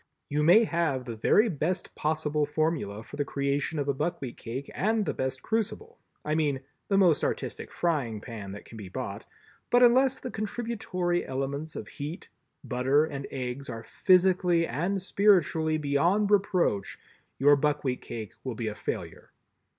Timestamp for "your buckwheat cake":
17.37-18.33